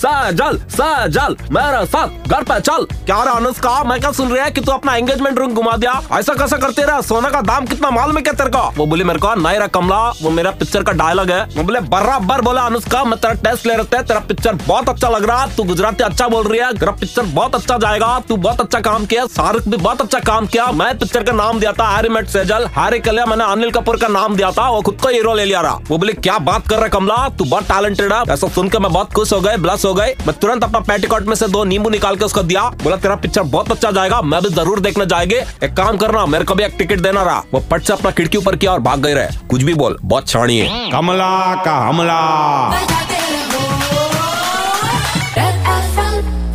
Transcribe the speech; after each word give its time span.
सजल 0.00 0.56
सजल, 0.70 1.34
मेरे 1.52 1.84
साथ, 1.86 2.28
घर 2.28 2.42
पे 2.42 2.58
चल। 2.60 2.84
क्या 3.06 3.22
रहा 3.22 3.34
अनुष्का, 3.34 3.72
मैं 3.84 3.98
क्या 4.00 4.10
सुन 4.12 4.28
रहा 4.28 4.44
है 4.44 4.50
कि 4.50 4.60
तू 4.60 4.72
अपना 4.72 4.94
एंगेजमेंट 4.96 5.38
रिंग 5.38 5.52
घुमा 5.52 5.76
दिया? 5.76 5.92
ऐसा 6.12 6.34
कैसा 6.34 6.56
करते 6.56 6.82
रहा? 6.82 7.00
सोना 7.00 7.30
का 7.30 7.40
दाम 7.42 7.66
कितना 7.66 7.90
माल 7.90 8.12
में 8.12 8.22
क्या 8.24 8.32
तेरे 8.32 8.50
को? 8.50 8.62
वो 8.76 8.86
बोली, 8.86 9.04
मेरे 9.04 9.18
को 9.18 9.34
नहीं 9.34 9.58
रहा 9.58 9.66
कमला, 9.66 9.98
वो 10.22 10.30
मेरा 10.30 10.50
पिक्चर 10.50 10.82
का 10.82 10.92
डायलॉग 10.92 11.30
है। 11.30 11.42
वो 11.56 11.62
बोले, 11.62 11.80
बराबर 11.90 12.40
बोला 12.40 12.62
अनुष्का, 12.62 13.02
मैं 13.04 13.18
तेरा 13.20 13.34
टेस्ट 13.42 13.66
ले 13.66 13.74
रहे 13.74 14.02
तेरा 14.02 14.20
पिक्चर 14.20 14.54
बहुत 14.66 14.88
अच्छा 14.88 15.08
लग 15.08 15.24
रहा, 15.24 15.46
तू 15.46 15.64
गुजराती 15.64 16.04
अच्छा 16.04 16.28
बोल 16.28 16.46
रही 16.48 16.60
है, 16.60 16.72
तेरा 16.74 16.92
पिक्चर 16.92 17.22
बहुत 17.34 17.54
अच्छा 17.54 17.76
जाएगा, 17.78 18.18
तू 18.28 18.36
बहुत 18.38 18.60
अच्छा 18.60 18.80
काम 18.80 19.06
किया, 19.06 19.26
शाहरुख 19.26 19.68
भी 19.68 19.76
बहुत 19.76 20.00
अच्छा 20.00 20.18
काम 20.20 20.46
किया, 20.46 20.70
मैं 20.72 20.98
पिक्चर 20.98 21.24
का 21.24 21.32
नाम 21.32 21.60
दिया 21.60 21.72
था 21.72 21.88
हैरी 21.88 22.08
मेट 22.08 22.28
सेजल 22.28 22.66
हैरी 22.78 23.00
के 23.00 23.10
लिए 23.10 23.24
मैंने 23.24 23.44
अनिल 23.44 23.70
कपूर 23.70 23.96
का 23.96 24.08
नाम 24.08 24.36
दिया 24.36 24.50
था, 24.50 24.68
वो 24.70 24.80
खुद 24.80 24.98
को 25.02 25.08
हीरो 25.08 25.34
ले 25.34 25.44
लिया 25.44 25.60
रहा। 25.60 25.78
वो 25.88 25.98
बोले, 25.98 26.12
क्या 26.12 26.38
बात 26.40 26.68
कर 26.68 26.76
रहा 26.76 26.88
कमला, 26.88 27.28
तू 27.28 27.44
बहुत 27.44 27.68
टैलेंटेड 27.68 28.12
है, 28.12 28.22
ऐसा 28.30 28.48
सुनकर 28.48 28.78
मैं 28.78 28.92
बहुत 28.92 29.12
खुश 29.12 29.32
हो 29.32 29.40
गए 29.40 29.56
ब्लस 29.58 29.84
हो 29.84 29.89
गए। 29.94 30.14
मैं 30.26 30.38
तुरंत 30.38 30.64
अपना 30.64 30.80
पेटिकॉट 30.80 31.22
में 31.22 31.34
से 31.34 31.48
दो 31.48 31.64
नींबू 31.64 31.90
निकाल 31.90 32.16
के 32.16 32.24
उसको 32.24 32.42
दिया। 32.42 32.62
बोला 32.82 32.96
तेरा 32.96 33.14
पिक्चर 33.16 33.42
बहुत 33.42 33.70
अच्छा 33.72 33.90
जाएगा 33.90 34.20
मैं 34.22 34.42
भी 34.42 34.48
ज़रूर 34.48 34.80
देखने 34.80 35.06
जाएँगे। 35.06 35.44
एक 35.64 35.74
काम 35.76 35.96
करना 35.96 36.26
मेरे 36.26 36.44
को 36.44 36.54
भी 36.54 36.64
एक 36.64 36.74
टिकट 36.78 37.00
देना 37.00 37.22
रहा। 37.22 37.42
वो 37.54 37.60
पट 37.70 37.82
से 37.82 37.92
अपना 37.92 38.10
खिड़की 38.10 38.38
ऊपर 38.38 38.56
किया 38.56 38.72
और 38.72 38.80
भाग 38.80 39.02
गए 39.02 39.14
रहे। 39.14 39.46
कुछ 39.50 39.62
भी 39.62 39.74
बोल 39.74 39.98
बहुत 40.02 40.28
छाणी 40.28 40.58
है। 40.58 40.90
कमला 40.90 41.54
का 41.64 41.76
हमला। 41.88 42.20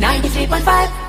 93.5 0.00 1.05